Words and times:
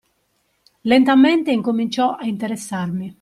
Lentamente 0.81 1.51
incominciò 1.51 2.15
a 2.15 2.25
interessarmi. 2.25 3.09